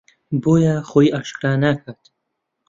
[0.43, 2.01] بۆیە خۆی ئاشکرا ناکات